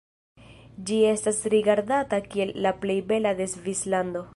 [0.89, 4.29] Ĝi estas rigardata kiel la plej bela de Svislando.